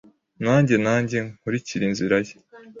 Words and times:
Nanjye 0.43 0.75
nanjye 0.85 1.17
nkurikire 1.37 1.83
inzira 1.89 2.17
ye 2.25 2.33